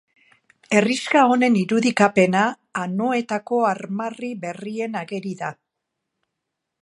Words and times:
Herrixka 0.77 1.21
honen 1.33 1.57
irudikapena 1.59 2.41
Anoetako 2.85 3.59
armarri 3.73 4.33
berrian 4.47 4.99
ageri 5.03 5.37
da. 5.45 5.53